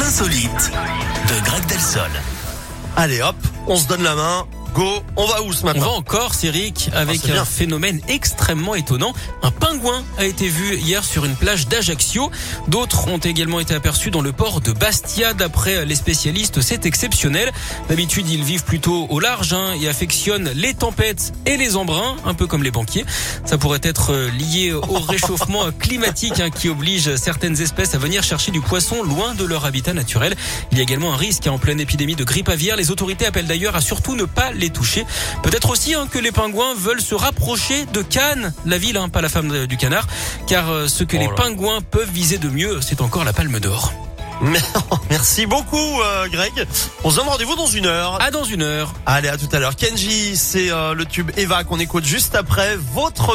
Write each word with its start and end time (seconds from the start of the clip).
insolites 0.00 0.70
de 0.70 1.40
Greg 1.44 1.66
Delsol. 1.66 2.10
Allez 2.96 3.22
hop, 3.22 3.36
on 3.66 3.76
se 3.76 3.86
donne 3.86 4.02
la 4.02 4.14
main. 4.14 4.46
Go, 4.76 5.02
on 5.16 5.24
va 5.24 5.40
où 5.40 5.54
ce 5.54 5.62
On 5.62 5.68
matin 5.68 5.80
va 5.80 5.88
en 5.88 6.02
Corse, 6.02 6.44
Eric, 6.44 6.90
avec 6.92 7.22
Ah, 7.30 7.40
un 7.40 7.44
phénomène 7.46 8.02
extrêmement 8.08 8.74
étonnant. 8.74 9.14
Un 9.42 9.50
pingouin 9.50 10.04
a 10.18 10.26
été 10.26 10.48
vu 10.48 10.76
hier 10.76 11.02
sur 11.02 11.24
une 11.24 11.34
plage 11.34 11.66
d'Ajaccio. 11.66 12.30
D'autres 12.68 13.08
ont 13.08 13.16
également 13.16 13.58
été 13.58 13.72
aperçus 13.74 14.10
dans 14.10 14.20
le 14.20 14.32
port 14.32 14.60
de 14.60 14.72
Bastia. 14.72 15.32
D'après 15.32 15.86
les 15.86 15.94
spécialistes, 15.94 16.60
c'est 16.60 16.84
exceptionnel. 16.84 17.52
D'habitude, 17.88 18.28
ils 18.28 18.44
vivent 18.44 18.64
plutôt 18.64 19.06
au 19.08 19.18
large 19.18 19.54
hein, 19.54 19.72
et 19.80 19.88
affectionnent 19.88 20.50
les 20.54 20.74
tempêtes 20.74 21.32
et 21.46 21.56
les 21.56 21.76
embruns, 21.76 22.16
un 22.26 22.34
peu 22.34 22.46
comme 22.46 22.62
les 22.62 22.70
banquiers. 22.70 23.06
Ça 23.46 23.56
pourrait 23.56 23.80
être 23.82 24.12
euh, 24.12 24.30
lié 24.30 24.74
au 24.74 25.00
réchauffement 25.08 25.70
climatique 25.78 26.38
hein, 26.38 26.50
qui 26.50 26.68
oblige 26.68 27.16
certaines 27.16 27.62
espèces 27.62 27.94
à 27.94 27.98
venir 27.98 28.22
chercher 28.22 28.50
du 28.50 28.60
poisson 28.60 29.02
loin 29.02 29.34
de 29.34 29.44
leur 29.44 29.64
habitat 29.64 29.94
naturel. 29.94 30.36
Il 30.70 30.76
y 30.76 30.80
a 30.82 30.84
également 30.84 31.14
un 31.14 31.16
risque 31.16 31.46
hein, 31.46 31.52
en 31.52 31.58
pleine 31.58 31.80
épidémie 31.80 32.14
de 32.14 32.24
grippe 32.24 32.50
aviaire. 32.50 32.76
Les 32.76 32.90
autorités 32.90 33.24
appellent 33.24 33.46
d'ailleurs 33.46 33.74
à 33.74 33.80
surtout 33.80 34.14
ne 34.16 34.24
pas 34.24 34.52
les 34.52 34.65
toucher. 34.70 35.04
Peut-être 35.42 35.70
aussi 35.70 35.94
hein, 35.94 36.06
que 36.10 36.18
les 36.18 36.32
pingouins 36.32 36.74
veulent 36.74 37.00
se 37.00 37.14
rapprocher 37.14 37.86
de 37.92 38.02
Cannes, 38.02 38.52
la 38.64 38.78
ville, 38.78 38.96
hein, 38.96 39.08
pas 39.08 39.20
la 39.20 39.28
femme 39.28 39.66
du 39.66 39.76
canard, 39.76 40.06
car 40.46 40.70
euh, 40.70 40.88
ce 40.88 41.04
que 41.04 41.16
Oh 41.16 41.20
les 41.20 41.28
pingouins 41.28 41.80
peuvent 41.80 42.10
viser 42.10 42.38
de 42.38 42.48
mieux, 42.48 42.80
c'est 42.80 43.00
encore 43.00 43.24
la 43.24 43.32
palme 43.32 43.58
d'or. 43.60 43.92
Merci 45.10 45.46
beaucoup 45.46 46.00
euh, 46.02 46.28
Greg. 46.28 46.52
On 47.04 47.10
se 47.10 47.16
donne 47.16 47.28
rendez-vous 47.28 47.56
dans 47.56 47.66
une 47.66 47.86
heure. 47.86 48.20
À 48.20 48.30
dans 48.30 48.44
une 48.44 48.62
heure. 48.62 48.92
Allez, 49.06 49.28
à 49.28 49.38
tout 49.38 49.48
à 49.52 49.58
l'heure. 49.58 49.76
Kenji, 49.76 50.36
c'est 50.36 50.70
euh, 50.70 50.94
le 50.94 51.06
tube 51.06 51.30
Eva 51.36 51.64
qu'on 51.64 51.78
écoute 51.78 52.04
juste 52.04 52.34
après 52.34 52.76
votre 52.94 53.34